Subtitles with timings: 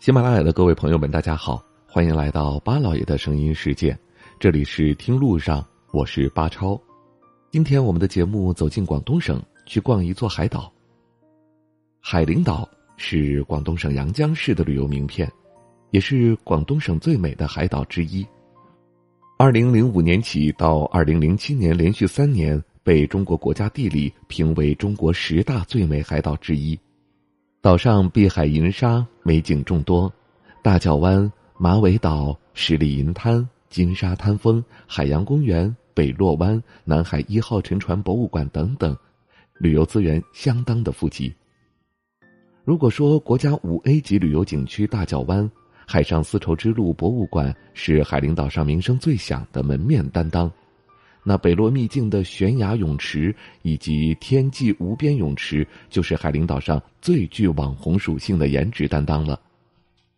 [0.00, 3.94] 喜马拉雅的各位朋友们，大家好，欢迎来到巴老爷的声音世界，
[4.38, 6.80] 这里是听路上，我是巴超。
[7.50, 10.72] 今天我们的节目走进广东省，去逛一座海岛。
[12.00, 12.66] 海陵岛
[12.96, 15.30] 是广东省阳江市的旅游名片，
[15.90, 18.26] 也是广东省最美的海岛之一。
[19.36, 26.78] 二零零五年起到二零零七年，连续三年被中国国家地理评为中国十大最美海岛之一。
[27.62, 30.10] 岛上碧海银沙，美景众多，
[30.62, 38.96] 大角湾、马尾岛、十里银滩、金沙滩峰、海洋公园、北洛湾、南海一号沉船博物馆等等，
[39.58, 41.30] 旅游资源相当的富集。
[42.64, 45.50] 如果说国家五 A 级旅游景区大角湾
[45.86, 50.50] 海上丝绸之路博物馆是海陵岛上名声最响的门面担当。
[51.22, 59.38] 那北落秘境的悬崖泳池以及天际无边泳池，就是海陵岛上最具网红属性的颜值担当了。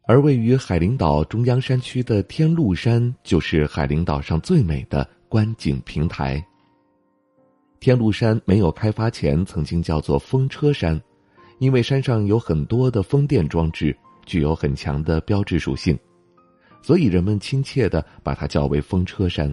[0.04, 6.44] 而位于海陵岛中央山区的天禄山，就是海陵岛上最美的观景平台。
[7.78, 11.00] 天禄山没有开发前，曾经叫做风车山，
[11.58, 15.98] 因为山上有很多的风电装置，具有很强的标志属性，
[16.80, 19.52] 所以人们亲切的把它叫为风车山。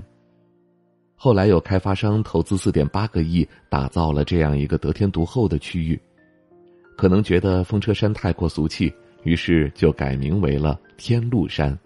[1.22, 6.00] 后来有开发商投资四点八个亿，打造了这样一个得天独厚的区域。
[6.96, 8.90] 可能觉得风车山太过俗气，
[9.24, 11.78] 于是就改名为了天禄山。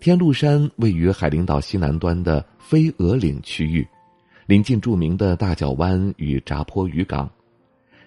[0.00, 3.86] 天禄山位于海陵岛西南端的飞鹅岭区域，
[4.44, 7.30] 临近著名的大角湾与闸坡渔港。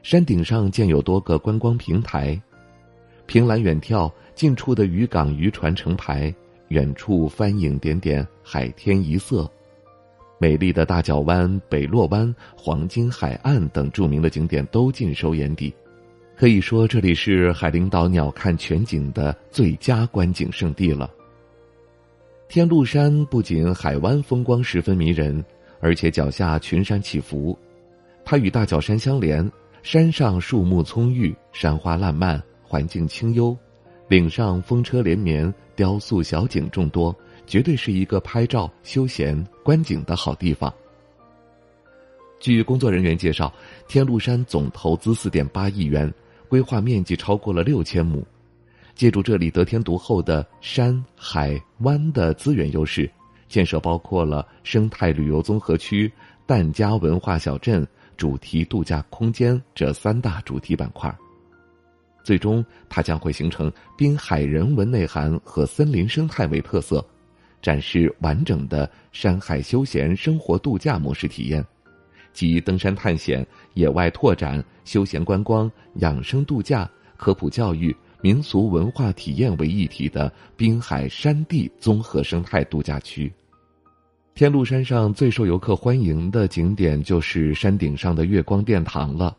[0.03, 2.37] 山顶上建有多个观光平台，
[3.25, 6.35] 凭栏远眺，近处的渔港渔船成排，
[6.67, 9.49] 远处帆影点点，海天一色。
[10.39, 15.73] 美丽的大角湾、北洛湾、黄金海岸等著名的景点都尽收眼底，
[16.35, 21.09] 可以说这里是海陵岛鸟瞰全景的最佳观景胜地了。
[22.47, 25.43] 天禄山不仅海湾风光十分迷人，
[25.79, 27.57] 而且脚下群山起伏，
[28.23, 33.57] 它与大角山相连，山上树木葱郁，山花烂漫，环境清幽，
[34.07, 37.13] 岭上风车连绵，雕塑小景众多。
[37.47, 40.71] 绝对是一个拍照、休闲、观景的好地方。
[42.39, 43.51] 据工作人员介绍，
[43.87, 46.13] 天禄山总投资四点八亿元，
[46.47, 48.23] 规划面积超过了六千亩。
[48.93, 53.09] 借助这里得天独厚的山海湾的资源优势，
[53.47, 56.11] 建设包括了生态旅游综合区、
[56.47, 57.87] 疍家文化小镇、
[58.17, 61.15] 主题度假空间这三大主题板块。
[62.23, 67.03] 最终，它将会形成滨海人文内涵和森林生态为特色。
[67.61, 71.65] 展示完整的山海休闲生活度假模式体验，
[72.33, 83.31] 集登山探险、野外拓展、休闲观光、养生度假、科普教育、民俗文化体验为一体的滨海山地综合生态度假区。
[84.35, 89.35] 天禄山上最受游客欢迎的景点就是山顶上的月光殿堂了，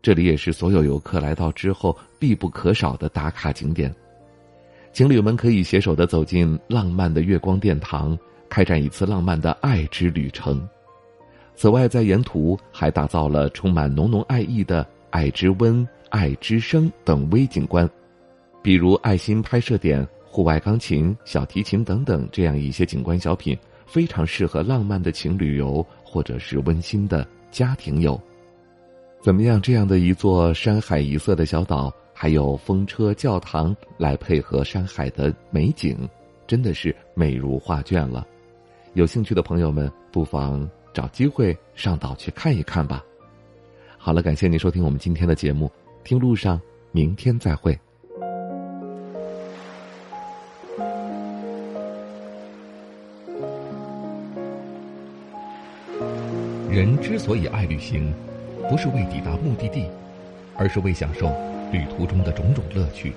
[0.00, 3.92] 这里也是所有游客来到之后必不可少的打卡景点。
[4.92, 8.18] 情侣们可以携手的走进浪漫的月光殿堂，
[8.48, 10.66] 开展一次浪漫的爱之旅程。
[11.54, 17.88] 此外，在沿途还打造了充满浓浓爱意的“爱之温”“爱之声”等微景观，
[18.62, 23.56] 比如爱心拍摄点、户外钢琴、小提琴等等这样一些景观小品，
[23.86, 28.20] 非常适合浪漫的情侣游或者是温馨的家庭游。
[29.20, 29.60] 怎么样？
[29.60, 31.92] 这样的一座山海一色的小岛。
[32.20, 35.96] 还有风车、教堂来配合山海的美景，
[36.48, 38.26] 真的是美如画卷了。
[38.94, 43.04] 有兴趣的朋友们，不妨找机会上岛去看一看吧。
[43.96, 45.70] 好了，感谢您收听我们今天的节目，
[46.02, 47.78] 听路上，明天再会。
[56.68, 58.12] 人之所以爱旅行，
[58.68, 59.86] 不是为抵达目的地，
[60.56, 61.32] 而是为享受。
[61.70, 63.12] 旅途中的种种乐趣。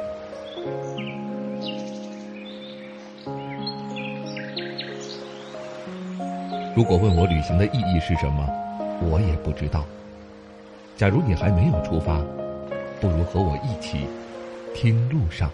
[6.75, 8.48] 如果问我旅行的意义是什么，
[9.01, 9.86] 我也不知道。
[10.95, 12.19] 假如你还没有出发，
[13.00, 14.07] 不如和我一起
[14.74, 15.51] 听路上。